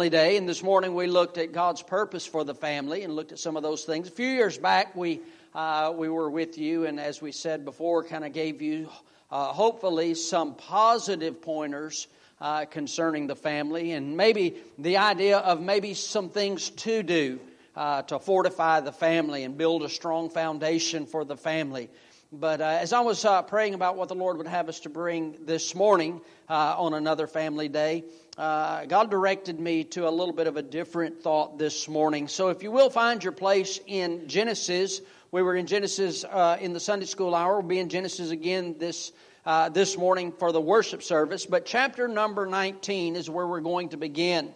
[0.00, 3.32] Family Day, and this morning we looked at God's purpose for the family and looked
[3.32, 4.08] at some of those things.
[4.08, 5.20] A few years back, we
[5.54, 8.88] uh, we were with you, and as we said before, kind of gave you
[9.30, 12.08] uh, hopefully some positive pointers
[12.40, 17.38] uh, concerning the family, and maybe the idea of maybe some things to do
[17.76, 21.90] uh, to fortify the family and build a strong foundation for the family.
[22.32, 24.88] But uh, as I was uh, praying about what the Lord would have us to
[24.88, 28.04] bring this morning uh, on another family day,
[28.38, 32.28] uh, God directed me to a little bit of a different thought this morning.
[32.28, 35.00] So if you will find your place in Genesis,
[35.32, 37.58] we were in Genesis uh, in the Sunday school hour.
[37.58, 39.10] We'll be in Genesis again this
[39.44, 41.46] uh, this morning for the worship service.
[41.46, 44.54] But chapter number 19 is where we're going to begin.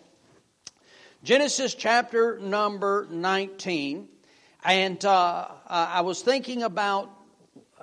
[1.24, 4.06] Genesis chapter number 19.
[4.62, 7.13] And uh, I was thinking about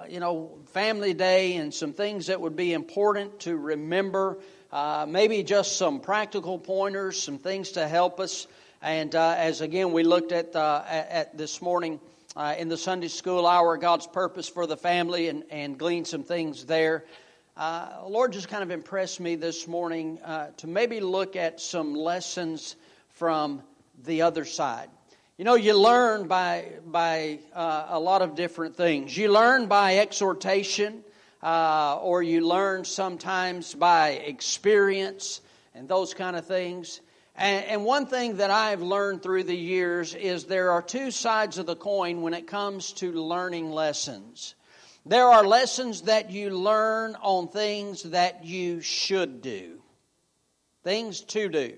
[0.10, 4.40] you know, family day and some things that would be important to remember.
[4.72, 8.48] Uh, maybe just some practical pointers, some things to help us.
[8.82, 12.00] And uh, as again we looked at, uh, at, this morning
[12.36, 16.24] uh, in the Sunday school hour, God's purpose for the family, and, and gleaned some
[16.24, 17.06] things there.
[17.58, 20.20] Uh, Lord just kind of impressed me this morning
[20.58, 22.76] to maybe look at some lessons
[23.10, 23.62] from
[24.04, 24.90] the other side.
[25.42, 29.18] You know, you learn by, by uh, a lot of different things.
[29.18, 31.04] You learn by exhortation,
[31.42, 35.42] uh, or you learn sometimes by experience
[35.74, 37.02] and those kind of things.
[37.36, 41.58] And, and one thing that I've learned through the years is there are two sides
[41.58, 44.54] of the coin when it comes to learning lessons.
[45.08, 49.82] There are lessons that you learn on things that you should do,
[50.84, 51.78] things to do.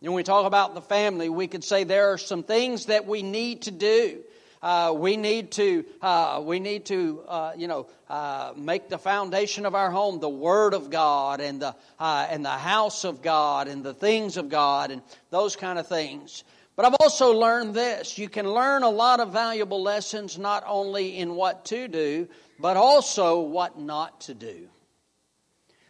[0.00, 3.22] When we talk about the family, we could say there are some things that we
[3.22, 4.20] need to do.
[4.62, 9.66] Uh, we need to, uh, we need to, uh, you know, uh, make the foundation
[9.66, 13.66] of our home the Word of God and the uh, and the house of God
[13.66, 16.44] and the things of God and those kind of things.
[16.76, 21.18] But I've also learned this: you can learn a lot of valuable lessons not only
[21.18, 22.28] in what to do,
[22.60, 24.68] but also what not to do.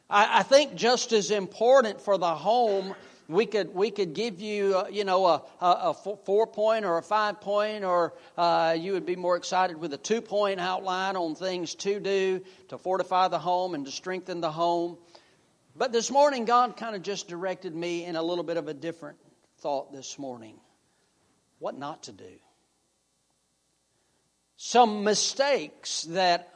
[0.09, 2.95] I, I think just as important for the home
[3.29, 7.03] we could we could give you uh, you know a, a, four point or a
[7.03, 11.35] five point or uh, you would be more excited with a two point outline on
[11.35, 14.97] things to do to fortify the home and to strengthen the home.
[15.77, 18.75] But this morning god kind of just directed me in a little bit of a
[18.75, 19.19] different
[19.59, 20.59] thought this morning.
[21.59, 22.33] What not to do.
[24.57, 26.53] Some mistakes that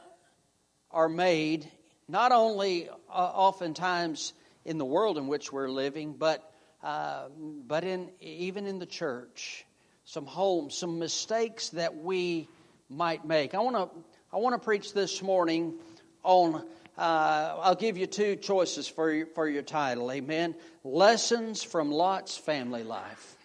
[0.89, 1.69] are made
[2.07, 4.33] not only uh, oftentimes
[4.65, 6.49] in the world in which we're living but
[6.83, 7.29] uh,
[7.65, 9.65] but in even in the church,
[10.03, 12.49] some homes, some mistakes that we
[12.89, 13.55] might make.
[13.55, 15.75] I want to I want to preach this morning
[16.23, 16.65] on.
[16.95, 20.11] Uh, I'll give you two choices for your, for your title.
[20.11, 20.53] Amen.
[20.83, 23.35] Lessons from Lot's family life,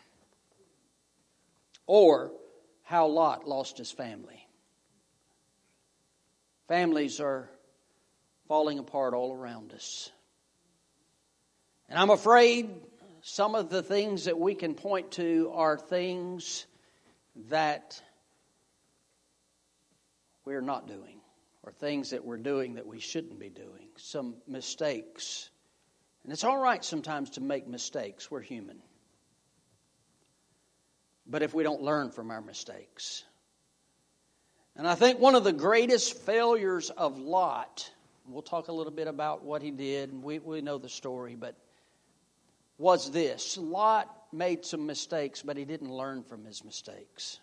[1.87, 2.32] or
[2.82, 4.47] how Lot lost his family.
[6.66, 7.49] Families are
[8.49, 10.10] falling apart all around us.
[11.88, 12.69] And I'm afraid
[13.28, 16.66] some of the things that we can point to are things
[17.50, 18.00] that
[20.47, 21.21] we're not doing,
[21.62, 25.50] or things that we're doing that we shouldn't be doing, some mistakes.
[26.25, 28.78] And it's all right sometimes to make mistakes, we're human.
[31.27, 33.25] But if we don't learn from our mistakes,
[34.75, 37.91] and I think one of the greatest failures of Lot,
[38.27, 41.34] we'll talk a little bit about what he did, and we, we know the story,
[41.34, 41.55] but
[42.78, 47.41] was this Lot made some mistakes, but he didn't learn from his mistakes.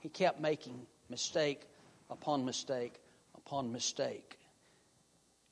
[0.00, 1.62] He kept making mistake
[2.08, 3.00] upon mistake
[3.36, 4.38] upon mistake.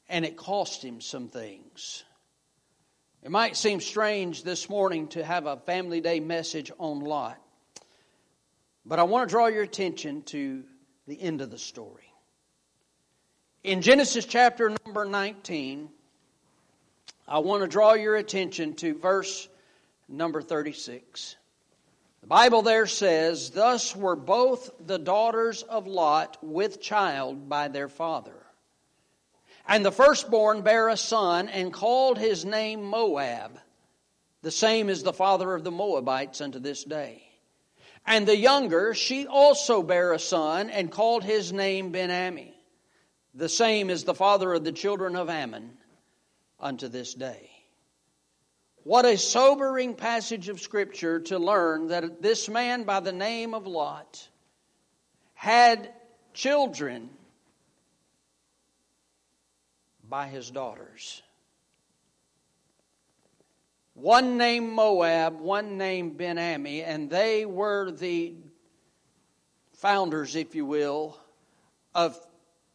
[0.08, 2.04] And it cost him some things.
[3.22, 7.38] It might seem strange this morning to have a Family Day message on Lot,
[8.86, 10.64] but I want to draw your attention to
[11.06, 12.04] the end of the story.
[13.64, 15.90] In Genesis chapter number 19,
[17.28, 19.48] I want to draw your attention to verse
[20.08, 21.36] number 36.
[22.22, 27.90] The Bible there says, Thus were both the daughters of Lot with child by their
[27.90, 28.32] father.
[29.66, 33.60] And the firstborn bare a son and called his name Moab.
[34.40, 37.22] The same is the father of the Moabites unto this day.
[38.06, 42.54] And the younger, she also bare a son and called his name Ben-Ammi.
[43.34, 45.77] The same is the father of the children of Ammon
[46.60, 47.50] unto this day.
[48.84, 53.66] What a sobering passage of Scripture to learn that this man by the name of
[53.66, 54.28] Lot
[55.34, 55.92] had
[56.32, 57.10] children
[60.08, 61.22] by his daughters.
[63.98, 68.32] one named Moab, one named Ben Ami, and they were the
[69.72, 71.18] founders, if you will,
[71.94, 72.16] of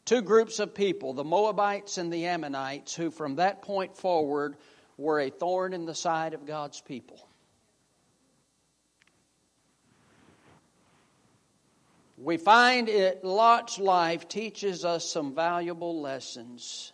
[0.05, 4.55] two groups of people, the Moabites and the Ammonites, who from that point forward
[4.97, 7.27] were a thorn in the side of God's people.
[12.17, 16.94] We find it, Lot's life teaches us some valuable lessons,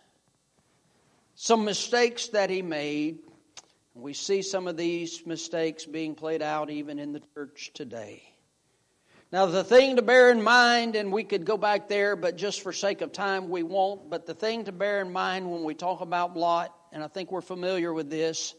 [1.34, 3.18] some mistakes that he made.
[3.94, 8.29] We see some of these mistakes being played out even in the church today.
[9.32, 12.62] Now, the thing to bear in mind, and we could go back there, but just
[12.62, 14.10] for sake of time, we won't.
[14.10, 17.30] But the thing to bear in mind when we talk about Lot, and I think
[17.30, 18.54] we're familiar with this,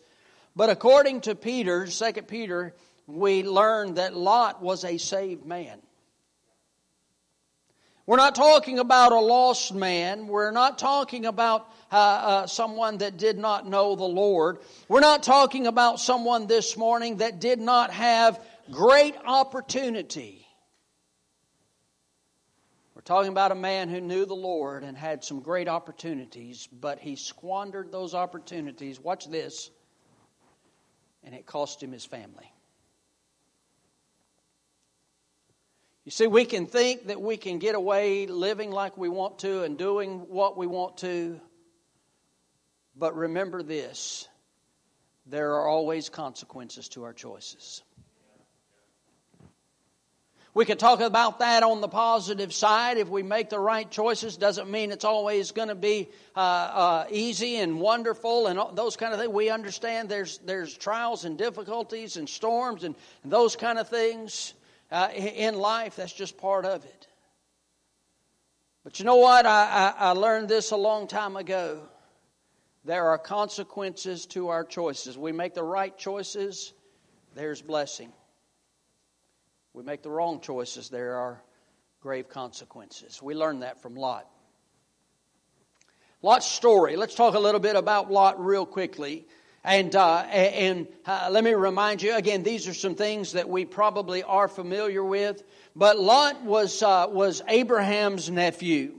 [0.56, 2.73] but according to Peter, 2 Peter,
[3.06, 5.81] we learn that Lot was a saved man.
[8.06, 10.27] We're not talking about a lost man.
[10.27, 14.59] We're not talking about uh, uh, someone that did not know the Lord.
[14.88, 18.39] We're not talking about someone this morning that did not have
[18.71, 20.47] great opportunity.
[23.12, 27.18] Talking about a man who knew the Lord and had some great opportunities, but he
[27.18, 29.02] squandered those opportunities.
[29.02, 29.69] Watch this.
[31.22, 32.50] And it cost him his family.
[36.06, 39.63] You see, we can think that we can get away living like we want to
[39.63, 41.42] and doing what we want to,
[42.96, 44.30] but remember this
[45.25, 47.84] there are always consequences to our choices.
[50.53, 52.98] We could talk about that on the positive side.
[52.98, 57.06] If we make the right choices, doesn't mean it's always going to be uh, uh,
[57.09, 59.31] easy and wonderful and those kind of things.
[59.31, 64.53] We understand there's there's trials and difficulties and storms and, and those kind of things
[64.92, 65.95] uh, in life.
[65.95, 67.07] That's just part of it.
[68.83, 69.45] But you know what?
[69.45, 71.81] I, I, I learned this a long time ago.
[72.83, 75.18] There are consequences to our choices.
[75.18, 76.74] We make the right choices,
[77.36, 78.12] there's blessing
[79.73, 81.41] we make the wrong choices, there are
[82.01, 83.21] grave consequences.
[83.21, 84.27] We learn that from Lot.
[86.21, 86.95] Lot's story.
[86.97, 89.25] Let's talk a little bit about Lot real quickly.
[89.63, 93.65] And, uh, and uh, let me remind you again, these are some things that we
[93.65, 95.44] probably are familiar with.
[95.75, 98.95] But Lot was, uh, was Abraham's nephew.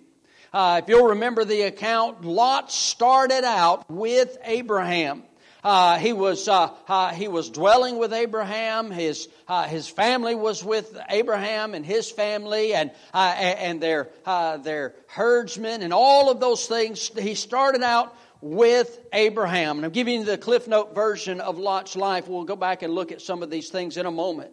[0.52, 5.24] Uh, if you'll remember the account, Lot started out with Abraham.
[5.64, 8.90] Uh, he was uh, uh, he was dwelling with Abraham.
[8.90, 14.56] His uh, his family was with Abraham and his family, and uh, and their uh,
[14.56, 17.12] their herdsmen and all of those things.
[17.16, 19.76] He started out with Abraham.
[19.76, 22.26] And I'm giving you the Cliff Note version of Lot's life.
[22.26, 24.50] We'll go back and look at some of these things in a moment.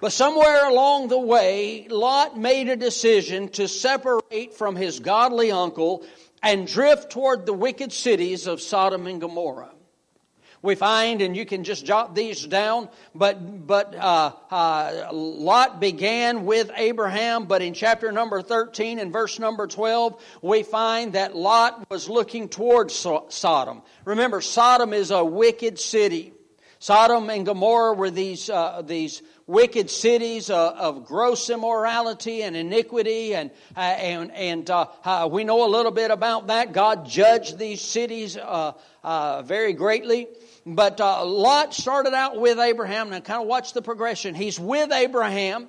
[0.00, 6.06] But somewhere along the way, Lot made a decision to separate from his godly uncle
[6.42, 9.72] and drift toward the wicked cities of Sodom and Gomorrah
[10.62, 16.44] we find, and you can just jot these down, but, but uh, uh, Lot began
[16.44, 21.88] with Abraham, but in chapter number 13 and verse number 12, we find that Lot
[21.90, 23.82] was looking towards Sodom.
[24.04, 26.32] Remember, Sodom is a wicked city.
[26.80, 33.34] Sodom and Gomorrah were these, uh, these wicked cities uh, of gross immorality and iniquity,
[33.34, 36.72] and, uh, and, and uh, uh, we know a little bit about that.
[36.72, 38.72] God judged these cities uh,
[39.42, 40.28] very greatly.
[40.66, 43.08] But uh, Lot started out with Abraham.
[43.08, 44.34] Now, kind of watch the progression.
[44.34, 45.68] He's with Abraham.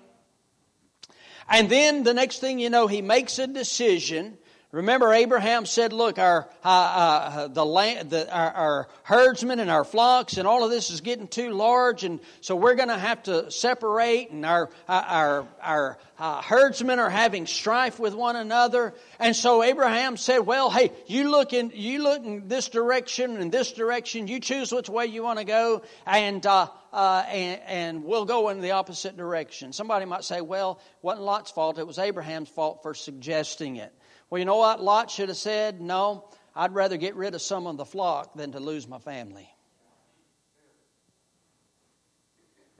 [1.47, 4.37] And then the next thing you know, he makes a decision
[4.71, 9.83] Remember, Abraham said, "Look, our uh, uh, the land, the, our, our, herdsmen and our
[9.83, 13.23] flocks, and all of this is getting too large, and so we're going to have
[13.23, 14.29] to separate.
[14.29, 18.93] And our uh, our our uh, herdsmen are having strife with one another.
[19.19, 23.51] And so Abraham said, "Well, hey, you look in you look in this direction and
[23.51, 24.27] this direction.
[24.27, 28.49] You choose which way you want to go, and." Uh, uh, and, and, we'll go
[28.49, 29.71] in the opposite direction.
[29.73, 33.93] Somebody might say, well, it wasn't Lot's fault, it was Abraham's fault for suggesting it.
[34.29, 35.81] Well, you know what Lot should have said?
[35.81, 39.49] No, I'd rather get rid of some of the flock than to lose my family.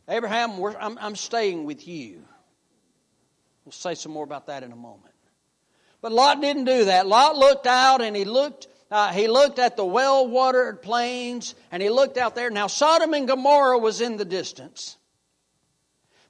[0.07, 2.23] Abraham, I'm, I'm staying with you.
[3.63, 5.13] We'll say some more about that in a moment.
[6.01, 7.07] But Lot didn't do that.
[7.07, 8.67] Lot looked out and he looked.
[8.91, 12.49] Uh, he looked at the well-watered plains and he looked out there.
[12.49, 14.97] Now Sodom and Gomorrah was in the distance.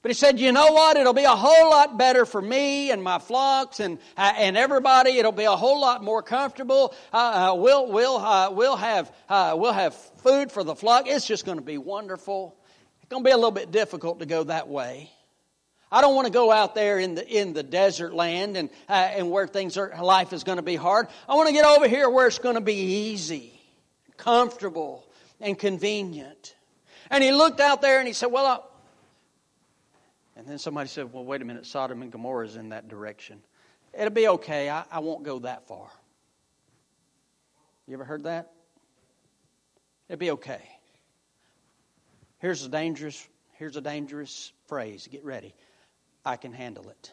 [0.02, 0.96] But he said, you know what?
[0.96, 5.18] It'll be a whole lot better for me and my flocks and, uh, and everybody.
[5.18, 6.94] It'll be a whole lot more comfortable.
[7.12, 11.06] Uh, uh, we'll, we'll, uh, we'll, have, uh, we'll have food for the flock.
[11.06, 12.56] It's just going to be wonderful.
[13.02, 15.10] It's going to be a little bit difficult to go that way.
[15.92, 18.92] I don't want to go out there in the, in the desert land and, uh,
[18.92, 21.08] and where things are, life is going to be hard.
[21.28, 22.74] I want to get over here where it's going to be
[23.10, 23.60] easy,
[24.16, 25.06] comfortable,
[25.42, 26.54] and convenient.
[27.10, 28.66] And he looked out there and he said, Well.
[30.40, 33.42] And then somebody said, Well, wait a minute, Sodom and Gomorrah is in that direction.
[33.92, 34.70] It'll be okay.
[34.70, 35.90] I, I won't go that far.
[37.86, 38.50] You ever heard that?
[40.08, 40.62] It'll be okay.
[42.38, 43.28] Here's a dangerous,
[43.58, 45.06] here's a dangerous phrase.
[45.12, 45.54] Get ready.
[46.24, 47.12] I can handle it.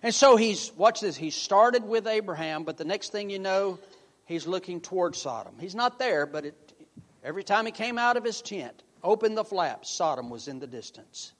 [0.00, 3.80] And so he's, watch this, he started with Abraham, but the next thing you know,
[4.26, 5.54] he's looking toward Sodom.
[5.58, 6.72] He's not there, but it,
[7.24, 10.66] every time he came out of his tent, opened the flaps, Sodom was in the
[10.66, 11.32] distance.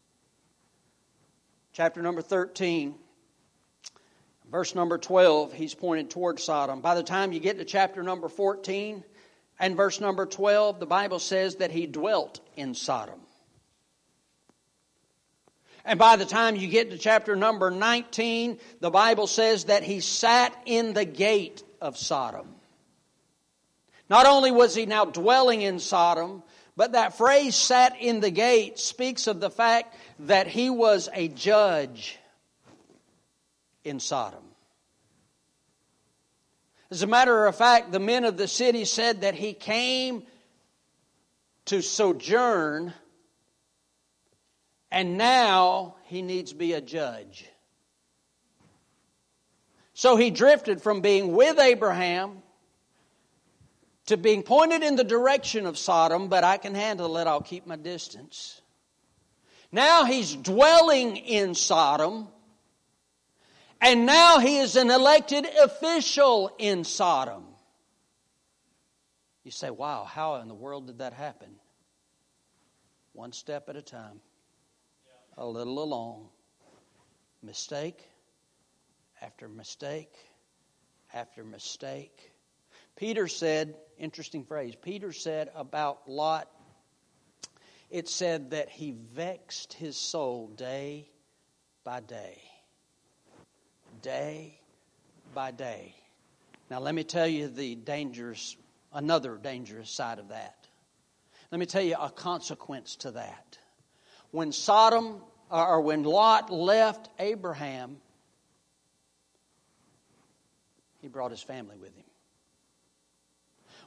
[1.72, 2.94] Chapter number 13,
[4.50, 6.80] verse number 12, he's pointed toward Sodom.
[6.80, 9.04] By the time you get to chapter number 14
[9.60, 13.20] and verse number 12, the Bible says that he dwelt in Sodom.
[15.84, 20.00] And by the time you get to chapter number 19, the Bible says that he
[20.00, 22.46] sat in the gate of Sodom.
[24.10, 26.42] Not only was he now dwelling in Sodom,
[26.78, 31.26] but that phrase sat in the gate speaks of the fact that he was a
[31.26, 32.16] judge
[33.82, 34.44] in Sodom.
[36.88, 40.22] As a matter of fact, the men of the city said that he came
[41.64, 42.94] to sojourn
[44.92, 47.44] and now he needs to be a judge.
[49.94, 52.40] So he drifted from being with Abraham
[54.08, 57.66] to being pointed in the direction of Sodom, but I can handle it, I'll keep
[57.66, 58.60] my distance.
[59.70, 62.28] Now he's dwelling in Sodom,
[63.82, 67.44] and now he is an elected official in Sodom.
[69.44, 71.50] You say, wow, how in the world did that happen?
[73.12, 74.20] One step at a time
[75.36, 76.28] a little along.
[77.42, 78.02] Mistake
[79.20, 80.14] after mistake
[81.12, 82.32] after mistake.
[82.96, 86.48] Peter said, interesting phrase, Peter said about Lot,
[87.90, 91.08] it said that he vexed his soul day
[91.84, 92.42] by day.
[94.02, 94.60] Day
[95.34, 95.94] by day.
[96.70, 98.56] Now, let me tell you the dangerous,
[98.92, 100.66] another dangerous side of that.
[101.50, 103.58] Let me tell you a consequence to that
[104.30, 107.96] when Sodom or when Lot left Abraham,
[111.00, 112.04] he brought his family with him.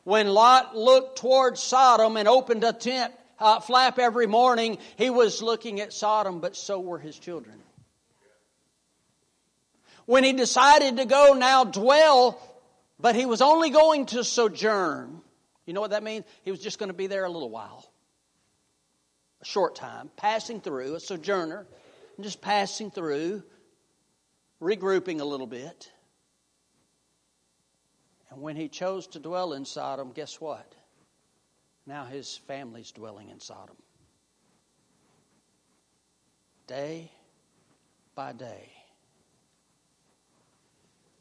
[0.03, 5.41] When Lot looked toward Sodom and opened a tent uh, flap every morning, he was
[5.41, 7.55] looking at Sodom, but so were his children.
[10.05, 12.41] When he decided to go now dwell,
[12.99, 15.21] but he was only going to sojourn,
[15.65, 16.25] you know what that means?
[16.43, 17.91] He was just going to be there a little while
[19.41, 21.65] a short time, passing through, a sojourner,
[22.19, 23.43] just passing through,
[24.61, 25.91] regrouping a little bit.
[28.31, 30.73] And when he chose to dwell in Sodom, guess what?
[31.85, 33.75] Now his family's dwelling in Sodom.
[36.65, 37.11] Day
[38.15, 38.71] by day.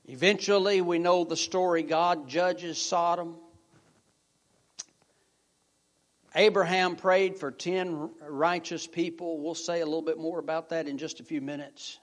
[0.07, 3.37] Eventually, we know the story God judges Sodom.
[6.35, 9.41] Abraham prayed for 10 righteous people.
[9.41, 11.99] We'll say a little bit more about that in just a few minutes.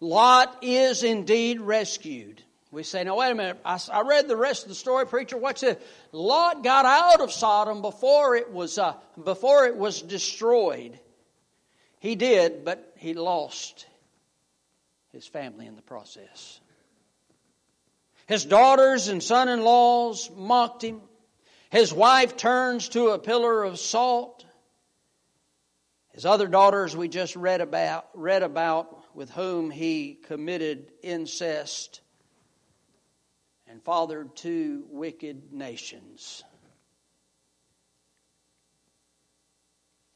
[0.00, 2.42] Lot is indeed rescued.
[2.72, 5.36] We say, now wait a minute, I, I read the rest of the story, preacher.
[5.36, 5.76] What's this?
[6.10, 10.98] Lot got out of Sodom before it was, uh, before it was destroyed.
[12.00, 13.86] He did, but he lost
[15.12, 16.60] his family in the process.
[18.26, 21.02] His daughters and son in laws mocked him.
[21.68, 24.46] His wife turns to a pillar of salt.
[26.14, 32.00] His other daughters we just read about, read about with whom he committed incest
[33.72, 36.44] and fathered two wicked nations.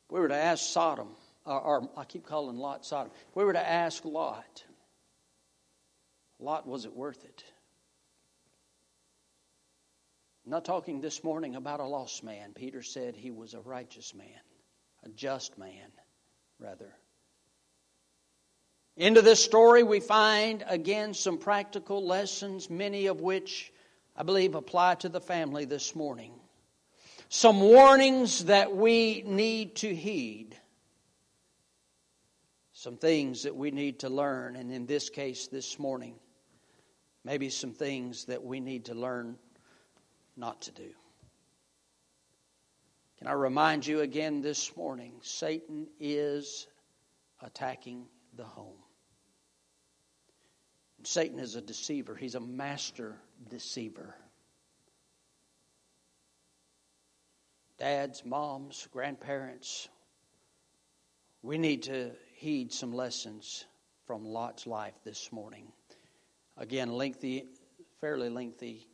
[0.04, 1.08] If we were to ask Sodom,
[1.46, 4.62] or, or I keep calling Lot Sodom, if we were to ask Lot,
[6.38, 7.44] Lot, was it worth it?
[10.44, 12.52] I'm not talking this morning about a lost man.
[12.54, 14.28] Peter said he was a righteous man,
[15.02, 15.90] a just man,
[16.60, 16.92] rather.
[18.96, 23.70] Into this story, we find again some practical lessons, many of which
[24.16, 26.32] I believe apply to the family this morning.
[27.28, 30.56] Some warnings that we need to heed.
[32.72, 36.14] Some things that we need to learn, and in this case, this morning,
[37.22, 39.36] maybe some things that we need to learn
[40.38, 40.90] not to do.
[43.18, 46.66] Can I remind you again this morning Satan is
[47.42, 48.85] attacking the home.
[51.06, 53.16] Satan is a deceiver, he's a master
[53.48, 54.14] deceiver.
[57.78, 59.88] dads, moms, grandparents,
[61.42, 63.64] we need to heed some lessons
[64.06, 65.70] from Lot's life this morning.
[66.56, 67.44] Again, lengthy,
[68.00, 68.86] fairly lengthy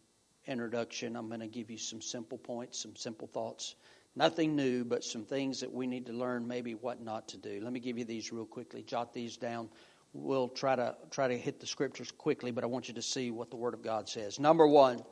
[0.47, 1.17] introduction.
[1.17, 3.77] I'm going to give you some simple points, some simple thoughts.
[4.15, 7.61] Nothing new, but some things that we need to learn maybe what not to do.
[7.63, 8.83] Let me give you these real quickly.
[8.83, 9.71] Jot these down.
[10.15, 13.31] We'll try to try to hit the scriptures quickly, but I want you to see
[13.31, 14.39] what the Word of God says.
[14.39, 15.03] Number one,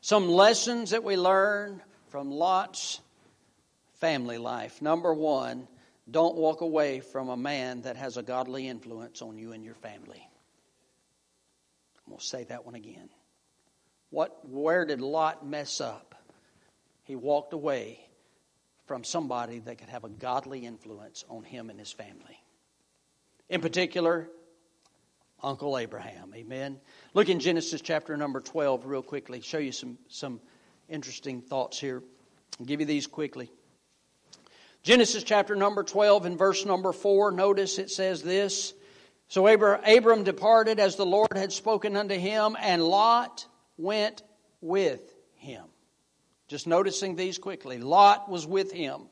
[0.00, 3.00] some lessons that we learn from Lot's
[3.94, 4.80] family life.
[4.80, 5.68] Number one,
[6.10, 9.74] don't walk away from a man that has a godly influence on you and your
[9.74, 10.28] family.
[12.04, 13.08] I'm going to say that one again.
[14.10, 16.14] What, where did Lot mess up?
[17.04, 17.98] He walked away
[18.86, 22.43] from somebody that could have a godly influence on him and his family.
[23.54, 24.28] In particular,
[25.40, 26.34] Uncle Abraham.
[26.34, 26.80] Amen.
[27.14, 29.42] Look in Genesis chapter number 12 real quickly.
[29.42, 30.40] Show you some, some
[30.88, 32.02] interesting thoughts here.
[32.58, 33.52] I'll give you these quickly.
[34.82, 37.30] Genesis chapter number 12 and verse number 4.
[37.30, 38.74] Notice it says this.
[39.28, 43.46] So Abram departed as the Lord had spoken unto him, and Lot
[43.78, 44.24] went
[44.62, 45.62] with him.
[46.48, 47.78] Just noticing these quickly.
[47.78, 49.02] Lot was with him.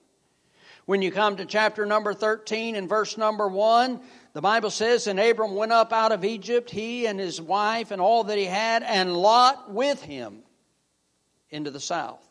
[0.84, 4.00] When you come to chapter number 13 and verse number 1,
[4.32, 8.00] the Bible says, And Abram went up out of Egypt, he and his wife and
[8.00, 10.42] all that he had, and Lot with him
[11.50, 12.26] into the south.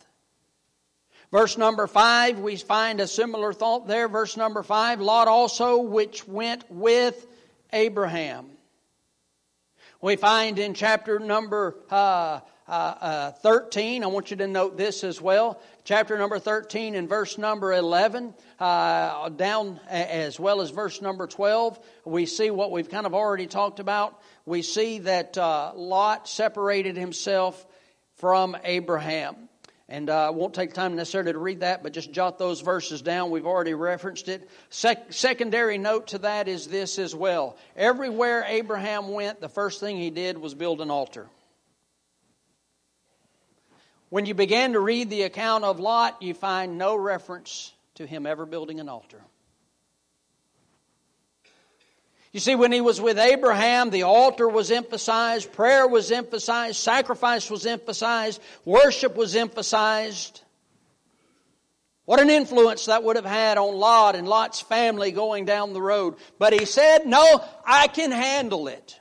[1.31, 4.09] Verse number 5, we find a similar thought there.
[4.09, 7.25] Verse number 5, Lot also, which went with
[7.71, 8.50] Abraham.
[10.03, 15.03] We find in chapter number uh, uh, uh, 13, I want you to note this
[15.03, 15.61] as well.
[15.83, 21.79] Chapter number 13 and verse number 11, uh, down as well as verse number 12,
[22.05, 24.19] we see what we've kind of already talked about.
[24.43, 27.63] We see that uh, Lot separated himself
[28.15, 29.49] from Abraham.
[29.91, 33.01] And uh, I won't take time necessarily to read that, but just jot those verses
[33.01, 33.29] down.
[33.29, 34.49] We've already referenced it.
[34.69, 37.57] Sec- secondary note to that is this as well.
[37.75, 41.27] Everywhere Abraham went, the first thing he did was build an altar.
[44.07, 48.25] When you began to read the account of Lot, you find no reference to him
[48.25, 49.21] ever building an altar.
[52.31, 57.49] You see, when he was with Abraham, the altar was emphasized, prayer was emphasized, sacrifice
[57.49, 60.41] was emphasized, worship was emphasized.
[62.05, 65.81] What an influence that would have had on Lot and Lot's family going down the
[65.81, 66.15] road.
[66.39, 68.99] But he said, No, I can handle it.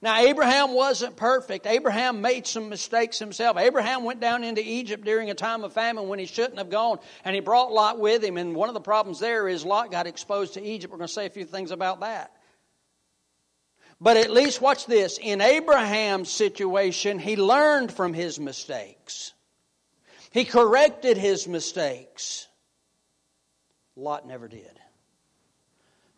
[0.00, 1.66] Now, Abraham wasn't perfect.
[1.66, 3.56] Abraham made some mistakes himself.
[3.56, 7.00] Abraham went down into Egypt during a time of famine when he shouldn't have gone,
[7.24, 8.36] and he brought Lot with him.
[8.36, 10.92] And one of the problems there is Lot got exposed to Egypt.
[10.92, 12.30] We're going to say a few things about that.
[14.00, 15.18] But at least, watch this.
[15.20, 19.32] In Abraham's situation, he learned from his mistakes,
[20.30, 22.46] he corrected his mistakes.
[23.96, 24.78] Lot never did.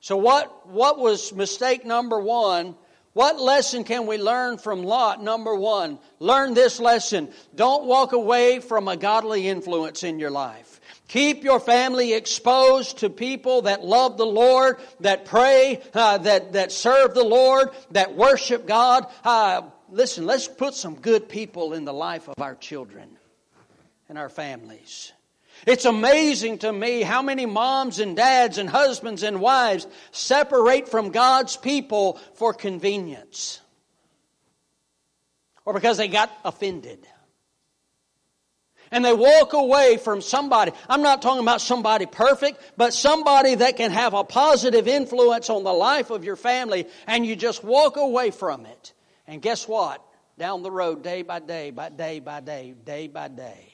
[0.01, 2.75] So, what, what was mistake number one?
[3.12, 5.23] What lesson can we learn from Lot?
[5.23, 7.31] Number one, learn this lesson.
[7.55, 10.69] Don't walk away from a godly influence in your life.
[11.11, 16.70] Keep your family exposed to people that love the Lord, that pray, uh, that, that
[16.70, 19.09] serve the Lord, that worship God.
[19.25, 23.18] Uh, listen, let's put some good people in the life of our children
[24.09, 25.12] and our families.
[25.66, 31.11] It's amazing to me how many moms and dads and husbands and wives separate from
[31.11, 33.61] God's people for convenience
[35.64, 37.05] or because they got offended
[38.90, 40.72] and they walk away from somebody.
[40.88, 45.64] I'm not talking about somebody perfect, but somebody that can have a positive influence on
[45.64, 48.92] the life of your family, and you just walk away from it.
[49.26, 50.05] And guess what?
[50.38, 53.72] Down the road, day by day, by day by day, day by day.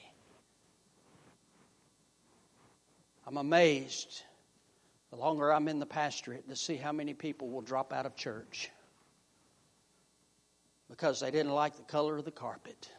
[3.25, 4.23] I'm amazed
[5.09, 8.15] the longer I'm in the pastorate to see how many people will drop out of
[8.15, 8.69] church
[10.89, 12.89] because they didn't like the color of the carpet.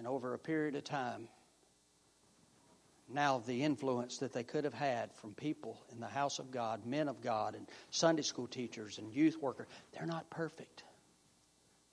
[0.00, 1.28] And over a period of time,
[3.12, 6.86] now the influence that they could have had from people in the house of God,
[6.86, 10.84] men of God, and Sunday school teachers and youth workers, they're not perfect.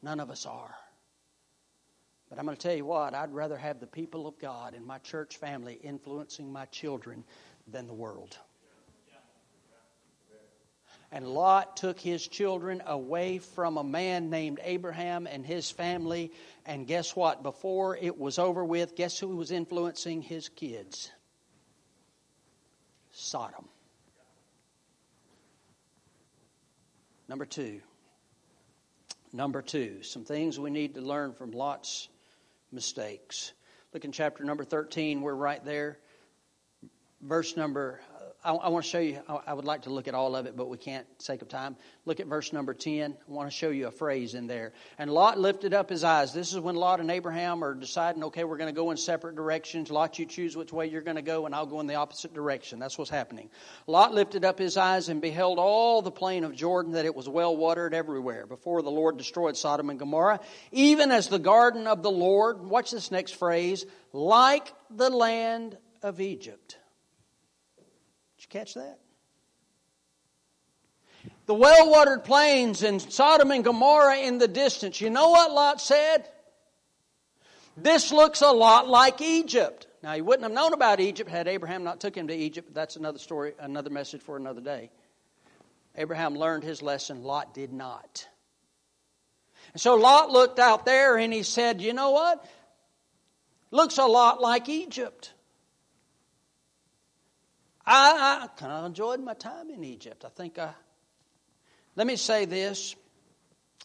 [0.02, 0.74] None of us are.
[2.30, 4.86] But I'm going to tell you what, I'd rather have the people of God and
[4.86, 7.26] my church family influencing my children
[7.68, 8.38] than the world.
[11.12, 16.32] And Lot took his children away from a man named Abraham and his family.
[16.66, 17.44] And guess what?
[17.44, 21.10] Before it was over with, guess who was influencing his kids?
[23.12, 23.66] Sodom.
[27.30, 27.82] Number two.
[29.34, 32.08] Number two, some things we need to learn from Lot's
[32.72, 33.52] mistakes.
[33.94, 36.00] Look in chapter number 13, we're right there.
[37.22, 38.00] Verse number
[38.44, 40.46] I, I want to show you, I, I would like to look at all of
[40.46, 41.76] it, but we can't, sake of time.
[42.06, 43.18] Look at verse number 10.
[43.28, 44.74] I want to show you a phrase in there.
[44.98, 46.34] And Lot lifted up his eyes.
[46.34, 49.36] This is when Lot and Abraham are deciding, okay, we're going to go in separate
[49.36, 49.90] directions.
[49.90, 52.34] Lot, you choose which way you're going to go, and I'll go in the opposite
[52.34, 52.80] direction.
[52.80, 53.50] That's what's happening.
[53.88, 57.28] Lot lifted up his eyes and beheld all the plain of Jordan, that it was
[57.28, 60.40] well watered everywhere, before the Lord destroyed Sodom and Gomorrah,
[60.72, 66.22] even as the garden of the Lord, watch this next phrase, like the land of
[66.22, 66.78] Egypt
[68.48, 69.00] you catch that?
[71.46, 75.00] The well watered plains and Sodom and Gomorrah in the distance.
[75.02, 76.28] You know what Lot said?
[77.76, 79.88] This looks a lot like Egypt.
[80.02, 82.74] Now, he wouldn't have known about Egypt had Abraham not took him to Egypt.
[82.74, 84.90] That's another story, another message for another day.
[85.96, 88.28] Abraham learned his lesson, Lot did not.
[89.74, 92.46] And so Lot looked out there and he said, You know what?
[93.72, 95.34] Looks a lot like Egypt.
[97.90, 100.26] I, I kind of enjoyed my time in Egypt.
[100.26, 100.74] I think I.
[101.96, 102.96] Let me say this.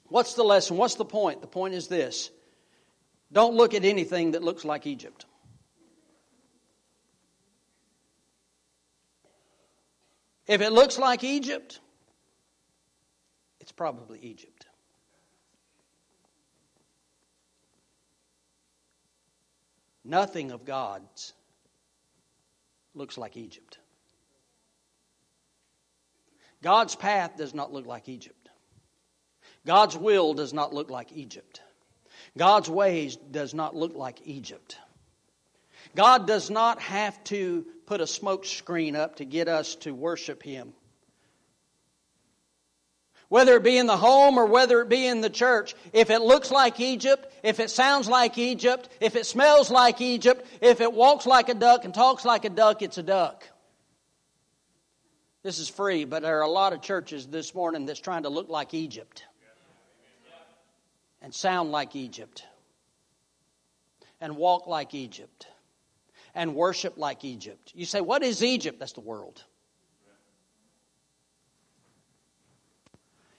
[0.09, 0.77] What's the lesson?
[0.77, 1.41] What's the point?
[1.41, 2.31] The point is this
[3.31, 5.25] don't look at anything that looks like Egypt.
[10.49, 11.79] If it looks like Egypt,
[13.61, 14.67] it's probably Egypt.
[20.05, 21.33] Nothing of God's
[22.95, 23.79] looks like Egypt.
[26.63, 28.49] God's path does not look like Egypt.
[29.67, 31.61] God's will does not look like Egypt.
[32.39, 34.79] God's ways does not look like Egypt.
[35.95, 40.43] God does not have to put a smoke screen up to get us to worship
[40.43, 40.73] Him.
[43.29, 46.21] Whether it be in the home or whether it be in the church, if it
[46.21, 50.93] looks like Egypt, if it sounds like Egypt, if it smells like Egypt, if it
[50.93, 53.49] walks like a duck and talks like a duck, it's a duck.
[55.43, 58.29] This is free, but there are a lot of churches this morning that's trying to
[58.29, 59.25] look like Egypt
[61.21, 62.45] and sound like Egypt
[64.21, 65.49] and walk like Egypt
[66.35, 67.73] and worship like Egypt.
[67.75, 68.79] You say, What is Egypt?
[68.79, 69.43] That's the world.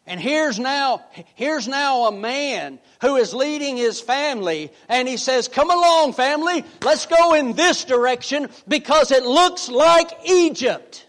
[0.06, 5.48] And here's now, here's now a man who is leading his family and he says,
[5.48, 11.08] come along family, let's go in this direction because it looks like Egypt.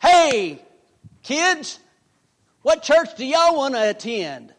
[0.00, 0.62] Hey,
[1.22, 1.78] kids,
[2.62, 4.54] what church do y'all want to attend?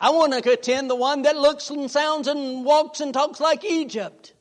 [0.00, 3.64] I want to attend the one that looks and sounds and walks and talks like
[3.64, 4.34] Egypt.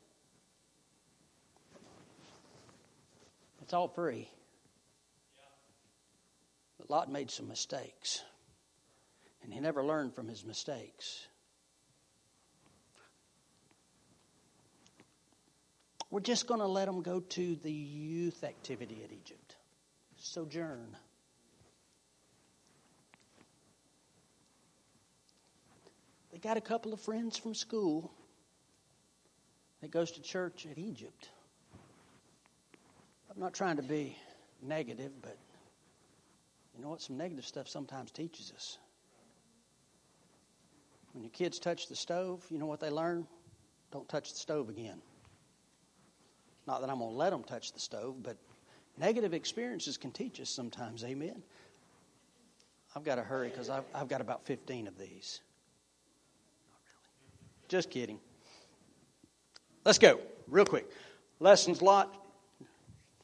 [3.64, 4.30] It's all free.
[6.78, 8.22] But Lot made some mistakes,
[9.44, 11.28] and he never learned from his mistakes.
[16.12, 19.47] We're just going to let him go to the youth activity at Egypt
[20.38, 20.96] sojourn.
[26.32, 28.12] They got a couple of friends from school
[29.82, 31.32] that goes to church at Egypt.
[33.34, 34.16] I'm not trying to be
[34.62, 35.40] negative, but
[36.76, 37.02] you know what?
[37.02, 38.78] Some negative stuff sometimes teaches us.
[41.14, 43.26] When your kids touch the stove, you know what they learn?
[43.92, 45.02] Don't touch the stove again.
[46.68, 48.38] Not that I'm going to let them touch the stove, but
[48.98, 51.44] Negative experiences can teach us sometimes, amen.
[52.96, 55.42] I've got to hurry because I've, I've got about 15 of these.
[57.68, 58.20] Just kidding.
[59.86, 60.90] Let's go, real quick.
[61.40, 62.16] Lessons Lot,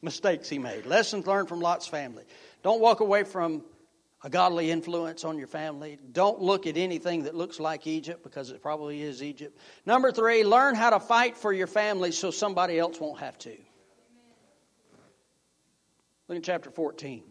[0.02, 0.86] mistakes he made.
[0.86, 2.24] Lessons learned from Lot's family.
[2.62, 3.64] Don't walk away from
[4.24, 5.98] a godly influence on your family.
[6.12, 9.58] Don't look at anything that looks like Egypt because it probably is Egypt.
[9.86, 13.58] Number three, learn how to fight for your family so somebody else won't have to.
[16.34, 17.22] Look at chapter 14.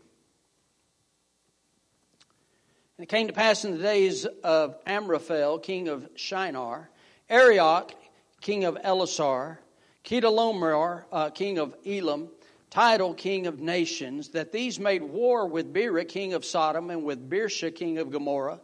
[2.97, 6.89] And it came to pass in the days of Amraphel, king of Shinar,
[7.29, 7.97] Arioch,
[8.41, 9.59] king of Elasar,
[10.05, 12.29] Chedorlaomer, uh, king of Elam,
[12.71, 17.29] Tidal, king of nations, that these made war with Bera, king of Sodom, and with
[17.29, 18.61] Birsha, king of Gomorrah,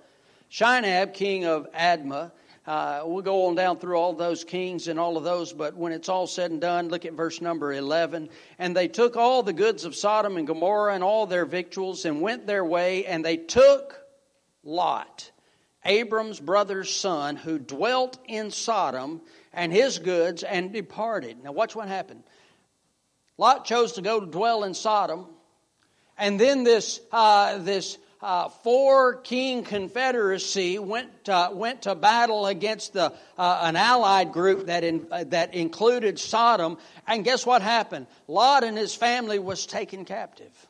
[0.52, 2.30] Shinab, king of Admah,
[2.68, 5.90] uh, we'll go on down through all those kings and all of those, but when
[5.90, 8.28] it's all said and done, look at verse number 11.
[8.58, 12.20] And they took all the goods of Sodom and Gomorrah and all their victuals and
[12.20, 13.98] went their way, and they took
[14.62, 15.30] Lot,
[15.82, 19.22] Abram's brother's son, who dwelt in Sodom,
[19.54, 21.42] and his goods, and departed.
[21.42, 22.22] Now, watch what happened.
[23.38, 25.24] Lot chose to go to dwell in Sodom,
[26.18, 32.92] and then this, uh, this uh, four king confederacy went, uh, went to battle against
[32.92, 36.78] the, uh, an allied group that, in, uh, that included Sodom.
[37.06, 38.06] And guess what happened?
[38.26, 40.67] Lot and his family was taken captive.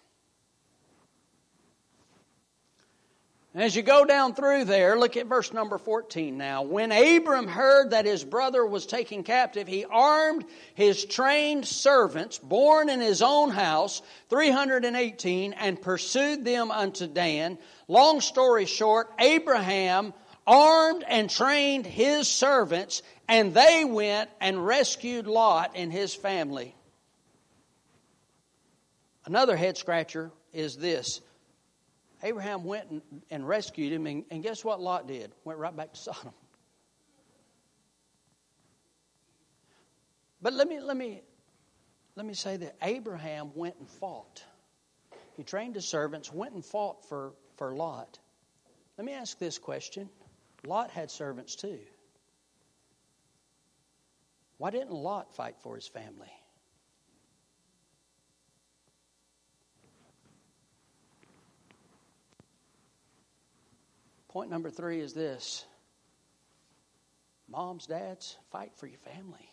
[3.58, 6.62] As you go down through there, look at verse number 14 now.
[6.62, 10.44] When Abram heard that his brother was taken captive, he armed
[10.76, 17.58] his trained servants, born in his own house, 318, and pursued them unto Dan.
[17.88, 20.14] Long story short, Abraham
[20.46, 26.76] armed and trained his servants, and they went and rescued Lot and his family.
[29.26, 31.22] Another head scratcher is this
[32.22, 35.32] Abraham went and, and rescued him, and, and guess what Lot did?
[35.44, 36.32] Went right back to Sodom.
[40.40, 41.22] But let me let me
[42.18, 44.42] let me say that Abraham went and fought.
[45.36, 48.18] He trained his servants, went and fought for, for Lot.
[48.96, 50.10] Let me ask this question.
[50.66, 51.78] Lot had servants too.
[54.56, 56.32] Why didn't Lot fight for his family?
[64.38, 65.64] Point number three is this
[67.48, 69.50] moms, dads, fight for your family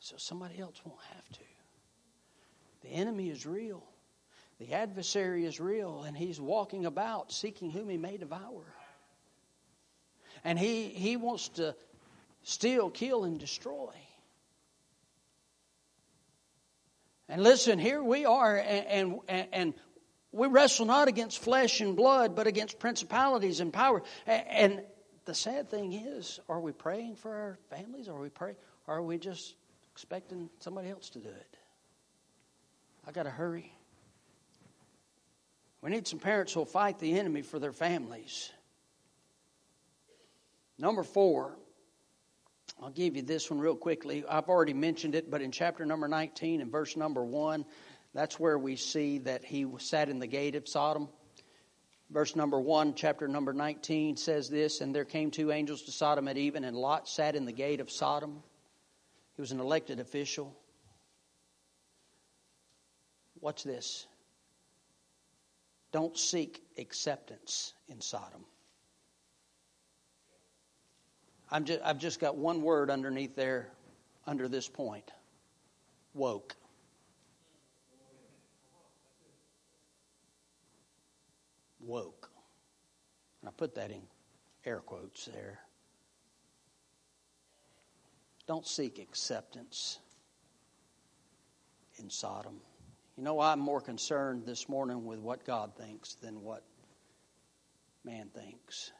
[0.00, 1.40] so somebody else won't have to.
[2.82, 3.82] The enemy is real,
[4.60, 8.66] the adversary is real, and he's walking about seeking whom he may devour.
[10.44, 11.74] And he, he wants to
[12.42, 13.94] steal, kill, and destroy.
[17.30, 19.74] And listen, here we are, and, and, and
[20.32, 24.02] we wrestle not against flesh and blood, but against principalities and power.
[24.26, 24.82] And
[25.26, 28.08] the sad thing is, are we praying for our families?
[28.08, 28.56] Are we praying?
[28.88, 29.54] Are we just
[29.92, 31.56] expecting somebody else to do it?
[33.06, 33.72] I got to hurry.
[35.82, 38.50] We need some parents who'll fight the enemy for their families.
[40.78, 41.56] Number four,
[42.82, 44.24] I'll give you this one real quickly.
[44.28, 47.64] I've already mentioned it, but in chapter number 19 and verse number 1,
[48.14, 51.08] that's where we see that he sat in the gate of Sodom.
[52.10, 56.28] Verse number 1, chapter number 19 says this And there came two angels to Sodom
[56.28, 58.42] at even, and Lot sat in the gate of Sodom.
[59.34, 60.54] He was an elected official.
[63.40, 64.06] Watch this.
[65.90, 68.44] Don't seek acceptance in Sodom.
[71.50, 73.72] I'm just, I've just got one word underneath there,
[74.26, 75.10] under this point
[76.14, 76.54] woke.
[81.82, 82.30] Woke.
[83.40, 84.02] And I put that in
[84.64, 85.60] air quotes there.
[88.46, 89.98] Don't seek acceptance
[91.98, 92.60] in Sodom.
[93.16, 96.64] You know, I'm more concerned this morning with what God thinks than what
[98.04, 98.90] man thinks.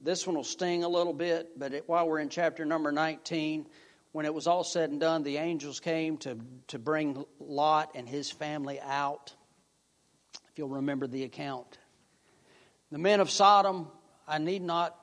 [0.00, 3.66] This one will sting a little bit, but it, while we're in chapter number 19,
[4.12, 6.38] when it was all said and done, the angels came to,
[6.68, 9.34] to bring Lot and his family out
[10.50, 11.78] if you'll remember the account.
[12.90, 13.88] The men of Sodom,
[14.26, 14.96] I need not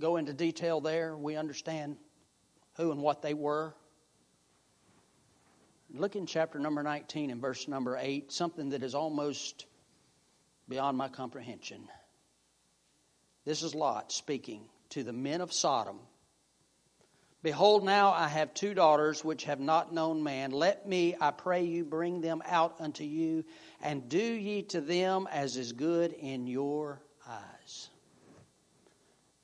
[0.00, 1.16] go into detail there.
[1.16, 1.96] We understand
[2.74, 3.74] who and what they were.
[5.94, 9.66] Look in chapter number 19 and verse number 8, something that is almost
[10.68, 11.88] beyond my comprehension.
[13.44, 16.00] This is Lot speaking to the men of Sodom
[17.42, 20.50] Behold, now I have two daughters which have not known man.
[20.50, 23.44] Let me, I pray you, bring them out unto you,
[23.80, 27.90] and do ye to them as is good in your eyes.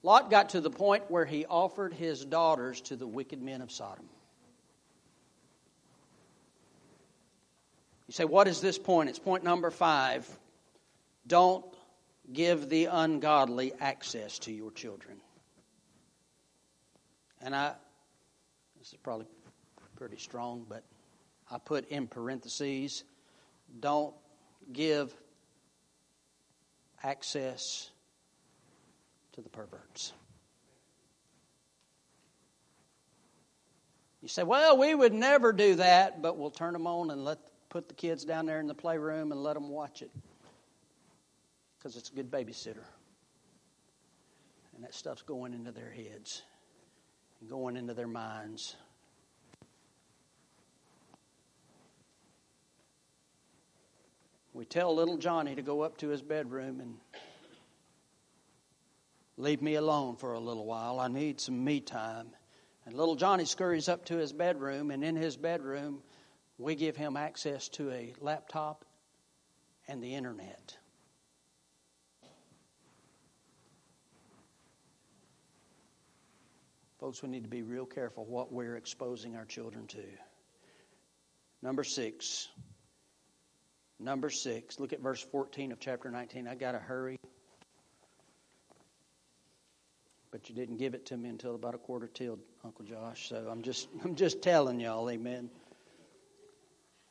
[0.02, 3.70] Lot got to the point where he offered his daughters to the wicked men of
[3.70, 4.08] Sodom.
[8.08, 9.08] You say, what is this point?
[9.08, 10.28] It's point number five.
[11.26, 11.64] Don't
[12.30, 15.16] give the ungodly access to your children.
[17.44, 17.74] And I,
[18.78, 19.26] this is probably
[19.96, 20.82] pretty strong, but
[21.50, 23.04] I put in parentheses
[23.80, 24.14] don't
[24.72, 25.14] give
[27.02, 27.90] access
[29.32, 30.14] to the perverts.
[34.22, 37.38] You say, well, we would never do that, but we'll turn them on and let
[37.68, 40.10] put the kids down there in the playroom and let them watch it
[41.76, 42.86] because it's a good babysitter.
[44.74, 46.42] And that stuff's going into their heads
[47.48, 48.76] going into their minds.
[54.52, 56.96] We tell little Johnny to go up to his bedroom and
[59.36, 61.00] leave me alone for a little while.
[61.00, 62.28] I need some me time.
[62.86, 66.02] And little Johnny scurries up to his bedroom, and in his bedroom,
[66.58, 68.84] we give him access to a laptop
[69.88, 70.76] and the internet.
[77.04, 80.02] Folks, we need to be real careful what we're exposing our children to.
[81.60, 82.48] Number six.
[84.00, 84.80] Number six.
[84.80, 86.48] Look at verse 14 of chapter 19.
[86.48, 87.18] I got to hurry.
[90.30, 93.28] But you didn't give it to me until about a quarter till, Uncle Josh.
[93.28, 95.50] So I'm just I'm just telling y'all, amen.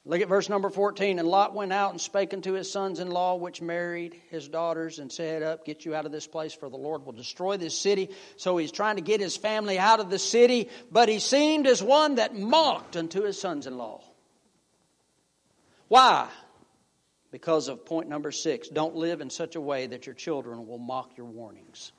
[0.06, 1.18] Look at verse number 14.
[1.18, 5.00] And Lot went out and spake unto his sons in law, which married his daughters,
[5.00, 7.78] and said, Up, get you out of this place, for the Lord will destroy this
[7.78, 8.10] city.
[8.36, 11.82] So he's trying to get his family out of the city, but he seemed as
[11.82, 14.02] one that mocked unto his sons in law.
[15.88, 16.28] Why?
[17.32, 20.78] Because of point number six don't live in such a way that your children will
[20.78, 21.94] mock your warnings.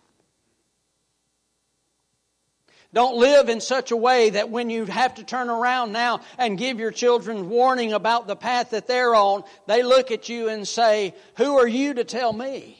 [2.94, 6.56] Don't live in such a way that when you have to turn around now and
[6.56, 10.66] give your children warning about the path that they're on, they look at you and
[10.66, 12.78] say, Who are you to tell me?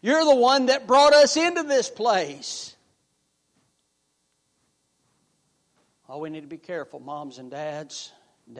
[0.00, 2.76] You're the one that brought us into this place.
[6.08, 8.12] Oh, we need to be careful, moms and dads,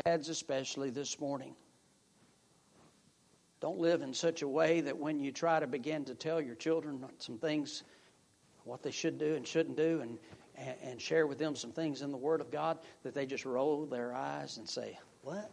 [0.05, 1.55] dads especially this morning.
[3.61, 6.57] Don't live in such a way that when you try to begin to tell your
[6.57, 7.85] children some things
[8.67, 10.19] what they should do and shouldn't do and,
[10.83, 13.87] and share with them some things in the Word of God that they just roll
[13.87, 15.51] their eyes and say, What?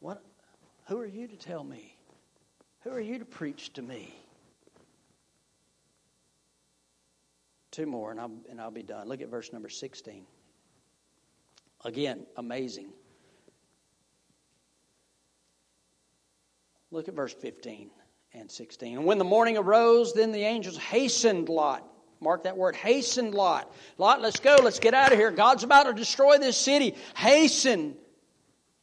[0.00, 0.22] What?
[0.86, 1.96] Who are you to tell me?
[2.82, 4.14] Who are you to preach to me?
[7.70, 9.08] Two more, and I'll, and I'll be done.
[9.08, 10.24] Look at verse number 16.
[11.84, 12.90] Again, amazing.
[16.90, 17.90] Look at verse 15
[18.32, 18.98] and 16.
[18.98, 21.84] And when the morning arose, then the angels hastened Lot.
[22.20, 23.72] Mark that word, hastened Lot.
[23.96, 25.30] Lot, let's go, let's get out of here.
[25.30, 26.94] God's about to destroy this city.
[27.16, 27.96] Hasten.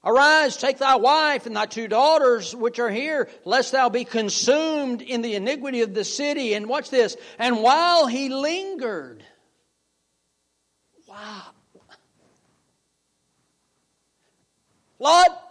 [0.04, 5.02] Arise, take thy wife and thy two daughters which are here, lest thou be consumed
[5.02, 6.54] in the iniquity of the city.
[6.54, 7.18] And watch this.
[7.40, 9.24] And while he lingered,
[11.08, 11.42] wow.
[15.00, 15.45] Lot,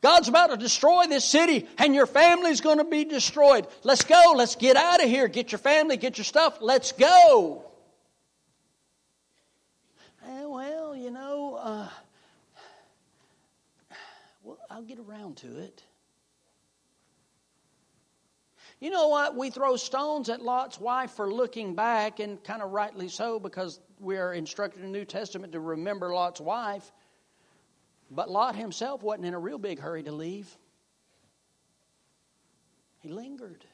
[0.00, 3.66] God's about to destroy this city and your family's going to be destroyed.
[3.82, 4.34] Let's go.
[4.34, 5.28] Let's get out of here.
[5.28, 6.58] Get your family, get your stuff.
[6.60, 7.64] Let's go.
[10.26, 11.88] Eh, well, you know, uh,
[14.42, 15.82] well, I'll get around to it.
[18.80, 19.36] You know what?
[19.36, 23.78] We throw stones at Lot's wife for looking back, and kind of rightly so, because
[23.98, 26.90] we are instructed in the New Testament to remember Lot's wife.
[28.10, 30.48] But Lot himself wasn't in a real big hurry to leave.
[33.00, 33.64] He lingered.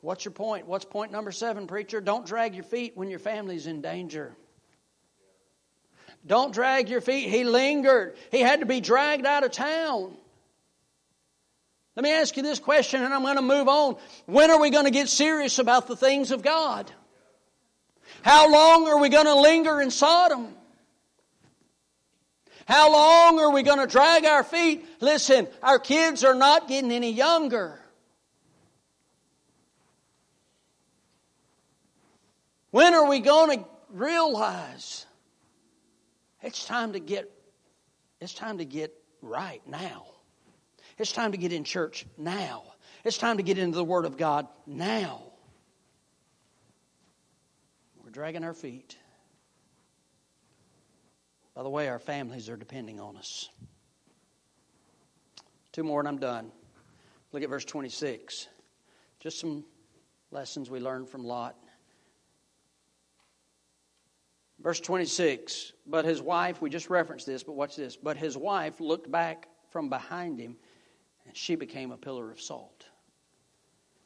[0.00, 0.66] What's your point?
[0.66, 2.00] What's point number seven, preacher?
[2.00, 4.34] Don't drag your feet when your family's in danger.
[6.26, 7.28] Don't drag your feet.
[7.28, 8.16] He lingered.
[8.30, 10.16] He had to be dragged out of town.
[11.96, 13.96] Let me ask you this question and I'm going to move on.
[14.26, 16.90] When are we going to get serious about the things of God?
[18.22, 20.54] How long are we going to linger in Sodom?
[22.68, 24.84] How long are we going to drag our feet?
[25.00, 27.80] Listen, our kids are not getting any younger.
[32.70, 35.06] When are we going to realize
[36.42, 37.32] it's time to get
[38.20, 40.04] it's time to get right now.
[40.98, 42.64] It's time to get in church now.
[43.02, 45.22] It's time to get into the Word of God now.
[48.04, 48.98] We're dragging our feet.
[51.58, 53.48] By the way, our families are depending on us.
[55.72, 56.52] Two more and I'm done.
[57.32, 58.46] Look at verse 26.
[59.18, 59.64] Just some
[60.30, 61.56] lessons we learned from Lot.
[64.60, 65.72] Verse 26.
[65.84, 67.96] But his wife, we just referenced this, but watch this.
[67.96, 70.56] But his wife looked back from behind him,
[71.26, 72.84] and she became a pillar of salt.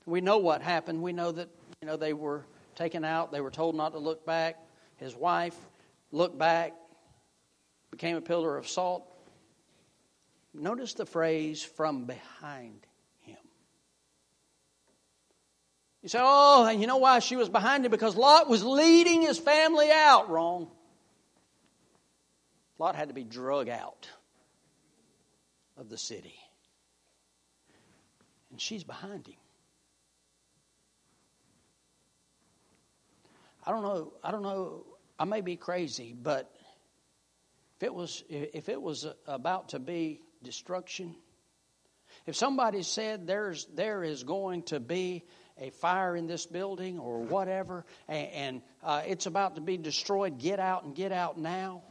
[0.06, 1.02] We know what happened.
[1.02, 1.50] We know that
[1.82, 3.30] you know they were taken out.
[3.30, 4.56] They were told not to look back.
[4.96, 5.58] His wife
[6.12, 6.72] looked back
[7.92, 9.06] became a pillar of salt.
[10.52, 12.84] Notice the phrase from behind
[13.20, 13.36] him.
[16.02, 17.92] You say, oh, and you know why she was behind him?
[17.92, 20.28] Because Lot was leading his family out.
[20.28, 20.68] Wrong.
[22.78, 24.08] Lot had to be drug out
[25.76, 26.34] of the city.
[28.50, 29.36] And she's behind him.
[33.64, 34.84] I don't know, I don't know,
[35.18, 36.52] I may be crazy, but
[37.83, 41.16] if it was, if it was about to be destruction,
[42.26, 45.24] if somebody said there's, there is going to be
[45.58, 50.38] a fire in this building or whatever, and, and uh, it's about to be destroyed,
[50.38, 51.83] get out and get out now.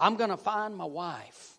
[0.00, 1.52] I'm going to find my wife.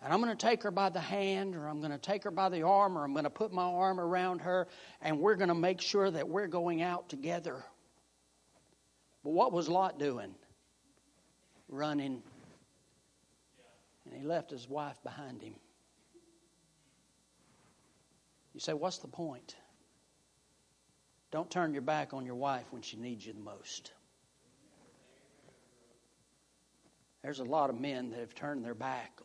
[0.00, 2.30] And I'm going to take her by the hand, or I'm going to take her
[2.30, 4.68] by the arm, or I'm going to put my arm around her,
[5.02, 7.64] and we're going to make sure that we're going out together.
[9.24, 10.34] But what was Lot doing?
[11.68, 12.22] Running.
[14.04, 15.54] And he left his wife behind him.
[18.54, 19.54] You say, what's the point?
[21.30, 23.92] Don't turn your back on your wife when she needs you the most.
[27.22, 29.20] There's a lot of men that have turned their back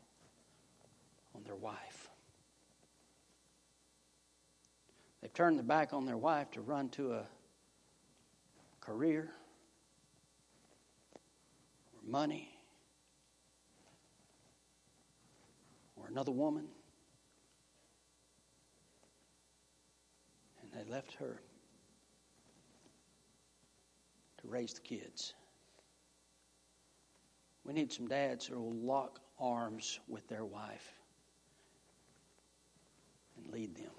[1.33, 2.09] on their wife.
[5.21, 7.25] They've turned their back on their wife to run to a
[8.81, 9.31] career
[12.05, 12.49] money
[15.95, 16.67] or another woman.
[20.61, 21.39] And they left her
[24.41, 25.33] to raise the kids.
[27.65, 30.93] We need some dads who will lock arms with their wife
[33.37, 33.91] and lead them.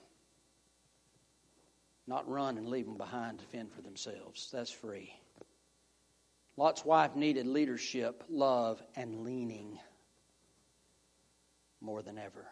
[2.06, 4.50] Not run and leave them behind to fend for themselves.
[4.52, 5.14] That's free.
[6.56, 9.78] Lot's wife needed leadership, love, and leaning
[11.80, 12.46] more than ever.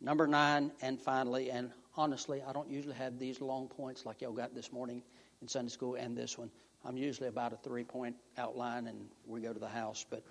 [0.00, 4.32] Number nine, and finally, and honestly, I don't usually have these long points like y'all
[4.32, 5.02] got this morning
[5.42, 6.50] in Sunday school and this one.
[6.84, 10.24] I'm usually about a three point outline and we go to the house, but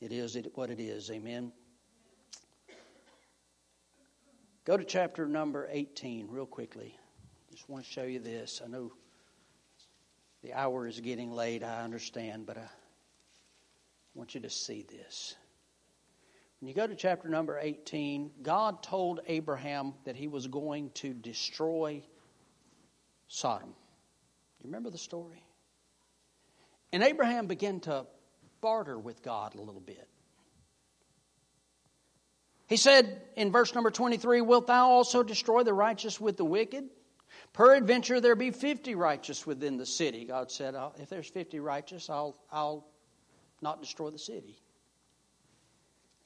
[0.00, 1.10] it is what it is.
[1.10, 1.52] Amen.
[4.64, 6.96] Go to chapter number 18 real quickly.
[7.50, 8.60] Just want to show you this.
[8.64, 8.92] I know
[10.42, 12.68] the hour is getting late, I understand, but I
[14.14, 15.34] want you to see this.
[16.60, 21.14] When you go to chapter number 18, God told Abraham that he was going to
[21.14, 22.02] destroy
[23.28, 23.68] Sodom.
[23.68, 25.44] You remember the story?
[26.92, 28.06] And Abraham began to
[28.60, 30.08] barter with God a little bit.
[32.66, 36.84] He said in verse number 23, Wilt thou also destroy the righteous with the wicked?
[37.52, 40.24] Peradventure there be 50 righteous within the city.
[40.24, 42.86] God said, If there's 50 righteous, I'll, I'll
[43.60, 44.60] not destroy the city.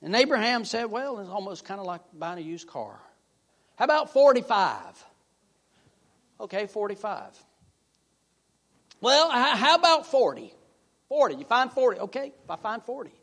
[0.03, 2.99] And Abraham said, Well, it's almost kind of like buying a used car.
[3.77, 5.05] How about 45?
[6.41, 7.45] Okay, 45.
[9.01, 10.53] Well, how about 40?
[11.09, 11.35] 40.
[11.37, 12.01] You find 40.
[12.01, 13.11] Okay, if I find 40.
[13.11, 13.17] How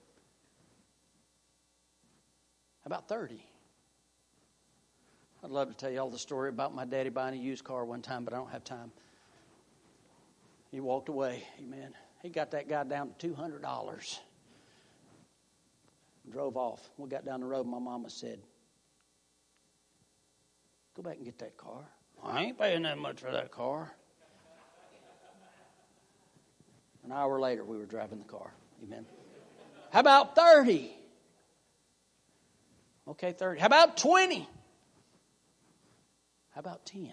[2.86, 3.44] about 30?
[5.44, 7.86] I'd love to tell you all the story about my daddy buying a used car
[7.86, 8.92] one time, but I don't have time.
[10.72, 11.44] He walked away.
[11.60, 11.94] Amen.
[12.22, 14.20] He got that guy down to $200.
[16.30, 16.90] Drove off.
[16.98, 18.40] We got down the road, my mama said,
[20.96, 21.86] Go back and get that car.
[22.22, 23.94] I ain't paying that much for that car.
[27.06, 28.54] An hour later, we were driving the car.
[28.84, 29.06] Amen.
[29.92, 30.92] How about 30?
[33.08, 33.62] Okay, 30.
[33.62, 34.48] How about 20?
[36.60, 37.10] How about 10?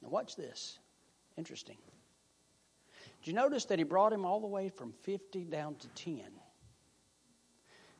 [0.00, 0.78] Now, watch this.
[1.36, 1.78] Interesting.
[3.20, 6.20] Did you notice that he brought him all the way from 50 down to 10?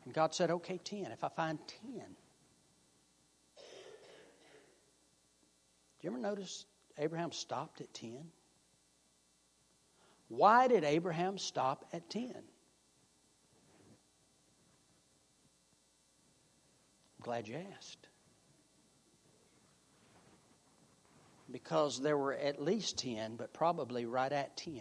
[0.04, 1.06] And God said, okay, 10.
[1.10, 1.90] If I find 10.
[1.96, 2.02] Do
[6.02, 6.64] you ever notice
[6.96, 8.24] Abraham stopped at 10?
[10.28, 12.30] Why did Abraham stop at 10?
[12.30, 12.42] I'm
[17.20, 18.06] glad you asked.
[21.52, 24.80] Because there were at least 10, but probably right at 10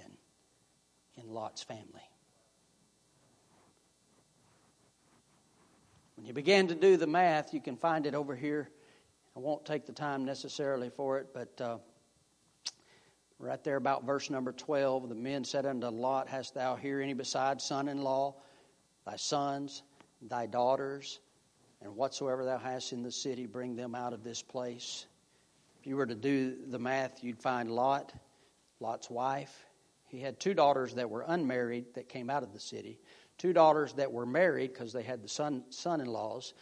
[1.17, 2.09] in Lot's family.
[6.15, 8.69] When you begin to do the math, you can find it over here.
[9.35, 11.77] I won't take the time necessarily for it, but uh,
[13.41, 17.13] Right there, about verse number 12, the men said unto Lot, Hast thou here any
[17.13, 18.35] besides son in law,
[19.03, 19.81] thy sons,
[20.21, 21.19] thy daughters,
[21.81, 25.07] and whatsoever thou hast in the city, bring them out of this place?
[25.81, 28.13] If you were to do the math, you'd find Lot,
[28.79, 29.65] Lot's wife.
[30.09, 32.99] He had two daughters that were unmarried that came out of the city,
[33.39, 36.53] two daughters that were married because they had the son in laws,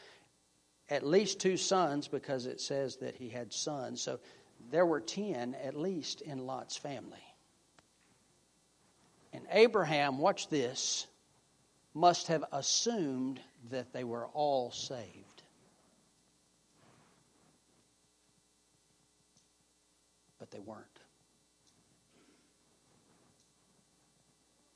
[0.89, 4.01] at least two sons because it says that he had sons.
[4.01, 4.21] So
[4.71, 7.17] there were 10 at least in Lot's family.
[9.33, 11.07] And Abraham, watch this,
[11.93, 15.28] must have assumed that they were all saved.
[20.49, 20.85] But they weren't.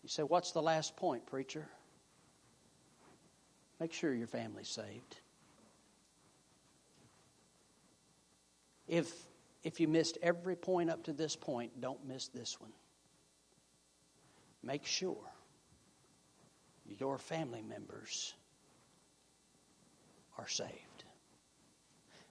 [0.04, 1.68] You say, What's the last point, preacher?
[3.80, 5.18] Make sure your family's saved.
[8.88, 9.12] If
[9.64, 12.72] if you missed every point up to this point, don't miss this one.
[14.62, 15.18] make sure
[17.00, 18.34] your family members
[20.38, 21.04] are saved.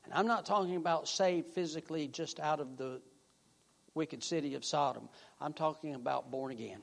[0.04, 3.00] And I'm not talking about saved physically just out of the
[3.94, 5.08] wicked city of Sodom.
[5.40, 6.80] I'm talking about born again.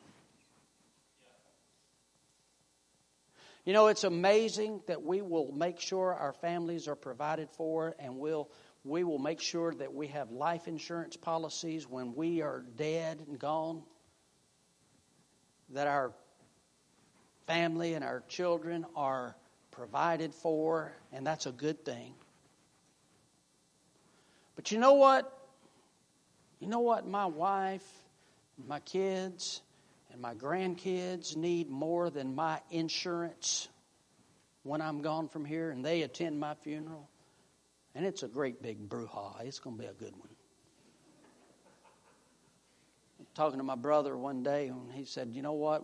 [3.66, 8.18] You know, it's amazing that we will make sure our families are provided for and
[8.18, 8.50] we'll,
[8.84, 13.38] we will make sure that we have life insurance policies when we are dead and
[13.38, 13.84] gone,
[15.72, 16.14] that our
[17.46, 19.36] family and our children are
[19.72, 22.14] provided for, and that's a good thing.
[24.56, 25.39] But you know what?
[26.60, 27.88] You know what my wife,
[28.68, 29.62] my kids,
[30.12, 33.70] and my grandkids need more than my insurance
[34.64, 37.10] when I'm gone from here and they attend my funeral?
[37.96, 39.42] And it's a great big brouhaha.
[39.46, 40.30] It's going to be a good one.
[43.36, 45.84] Talking to my brother one day, and he said, You know what?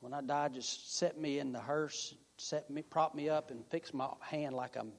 [0.00, 3.66] When I die, just set me in the hearse, set me, prop me up, and
[3.66, 4.92] fix my hand like I'm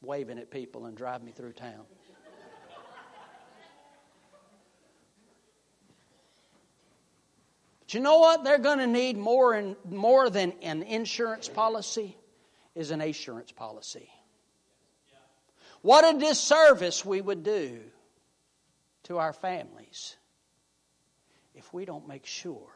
[0.00, 1.84] waving at people and drive me through town.
[7.86, 8.42] But you know what?
[8.42, 12.16] They're going to need more and more than an insurance policy
[12.74, 14.10] is an assurance policy.
[15.82, 17.80] What a disservice we would do
[19.04, 20.16] to our families
[21.54, 22.72] if we don't make sure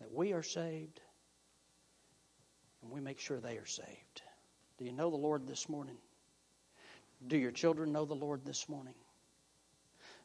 [0.00, 1.00] that we are saved
[2.82, 4.22] and we make sure they are saved.
[4.78, 5.96] Do you know the Lord this morning?
[7.24, 8.94] Do your children know the Lord this morning?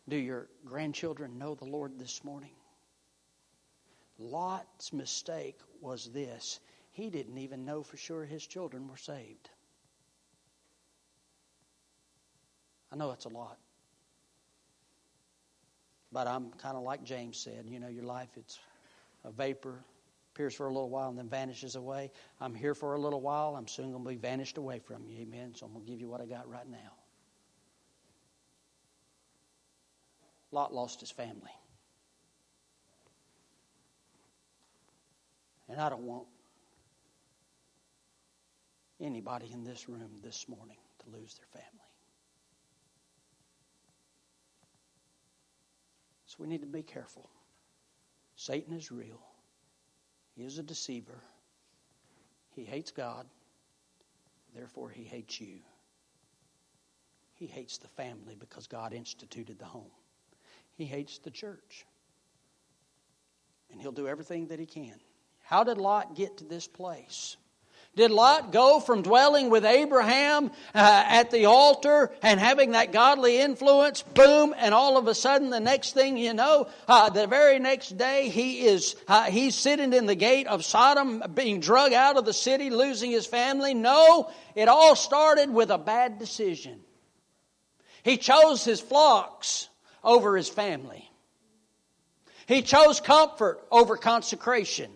[0.10, 2.52] Do your grandchildren know the Lord this morning?
[4.22, 6.60] Lot's mistake was this
[6.92, 9.50] he didn't even know for sure his children were saved.
[12.92, 13.58] I know it's a lot.
[16.12, 18.60] But I'm kind of like James said, you know, your life, it's
[19.24, 19.80] a vapor,
[20.34, 22.12] appears for a little while and then vanishes away.
[22.42, 23.56] I'm here for a little while.
[23.56, 25.22] I'm soon going to be vanished away from you.
[25.22, 25.54] Amen.
[25.56, 26.92] So I'm going to give you what I got right now.
[30.52, 31.52] Lot lost his family.
[35.72, 36.28] And I don't want
[39.00, 41.86] anybody in this room this morning to lose their family.
[46.26, 47.30] So we need to be careful.
[48.36, 49.22] Satan is real.
[50.36, 51.22] He is a deceiver.
[52.54, 53.26] He hates God.
[54.54, 55.60] Therefore, he hates you.
[57.36, 59.92] He hates the family because God instituted the home.
[60.74, 61.86] He hates the church.
[63.72, 65.00] And he'll do everything that he can.
[65.52, 67.36] How did Lot get to this place?
[67.98, 73.38] Did Lot go from dwelling with Abraham uh, at the altar and having that godly
[73.38, 77.60] influence, boom, and all of a sudden, the next thing you know, uh, the very
[77.60, 82.16] next day, he is uh, he's sitting in the gate of Sodom, being drug out
[82.16, 83.74] of the city, losing his family?
[83.74, 86.80] No, it all started with a bad decision.
[88.04, 89.68] He chose his flocks
[90.02, 91.12] over his family.
[92.46, 94.92] He chose comfort over consecration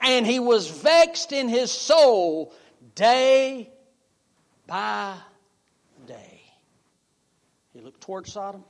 [0.00, 2.52] and he was vexed in his soul
[2.94, 3.70] day
[4.66, 5.16] by
[6.06, 6.40] day.
[7.72, 8.64] He looked toward Sodom.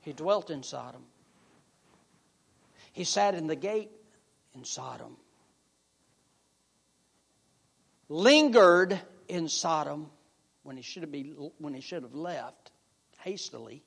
[0.00, 1.02] He dwelt in Sodom.
[2.92, 3.90] He sat in the gate
[4.54, 5.16] in Sodom.
[8.08, 8.98] Lingered
[9.28, 10.10] in Sodom
[10.62, 12.70] when he should have, be, when he should have left
[13.18, 13.82] hastily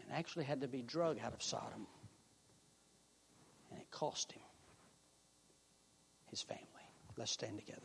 [0.00, 1.86] and actually had to be drugged out of Sodom
[3.98, 4.42] cost him
[6.30, 6.64] his family.
[7.16, 7.80] Let's stand together.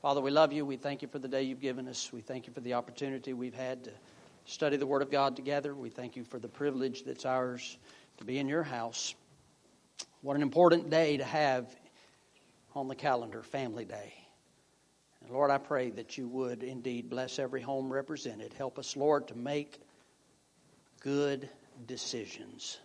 [0.00, 0.64] Father, we love you.
[0.64, 2.10] We thank you for the day you've given us.
[2.12, 3.90] We thank you for the opportunity we've had to
[4.46, 5.74] study the Word of God together.
[5.74, 7.76] We thank you for the privilege that's ours
[8.18, 9.14] to be in your house.
[10.22, 11.68] What an important day to have
[12.74, 14.14] on the calendar, Family Day.
[15.20, 18.54] And Lord, I pray that you would indeed bless every home represented.
[18.54, 19.78] Help us, Lord, to make
[21.00, 21.48] good
[21.86, 22.78] decisions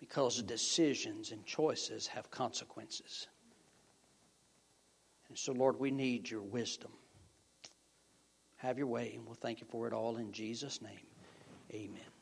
[0.00, 3.28] because decisions and choices have consequences.
[5.28, 6.92] And so, Lord, we need your wisdom.
[8.56, 11.06] Have your way, and we'll thank you for it all in Jesus' name.
[11.72, 12.15] Amen.